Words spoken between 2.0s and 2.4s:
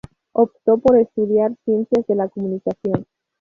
de la